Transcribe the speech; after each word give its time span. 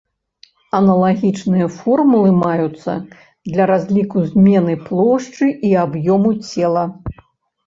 Аналагічныя 0.77 1.67
формулы 1.75 2.31
маюцца 2.45 2.91
для 3.51 3.63
разліку 3.73 4.17
змены 4.31 4.73
плошчы 4.87 5.45
і 5.71 5.77
аб'ёму 5.85 6.31
цела. 6.51 6.83